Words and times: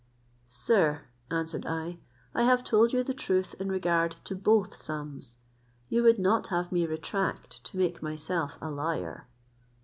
"Sir," 0.47 1.01
answered 1.29 1.67
I, 1.67 1.99
"I 2.33 2.41
have 2.41 2.63
told 2.63 2.91
you 2.91 3.03
the 3.03 3.13
truth 3.13 3.53
in 3.59 3.69
regard 3.69 4.15
to 4.23 4.35
both 4.35 4.75
sums: 4.75 5.37
you 5.89 6.01
would 6.01 6.17
not 6.17 6.47
have 6.47 6.71
me 6.71 6.87
retract, 6.87 7.63
to 7.65 7.77
make 7.77 8.01
myself 8.01 8.57
a 8.61 8.71
liar." 8.71 9.27